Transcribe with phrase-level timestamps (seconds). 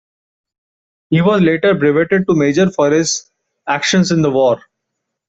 [1.11, 3.29] He was later breveted to major for his
[3.67, 4.59] actions in the war.